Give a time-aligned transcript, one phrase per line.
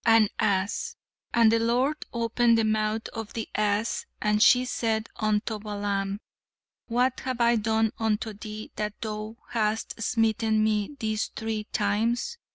[0.03, 0.95] "An Ass.
[1.31, 6.21] 'And the Lord opened the mouth of the ass and she said unto Balaam,
[6.87, 12.39] What have I done unto thee that thou hast smitten me these three times?'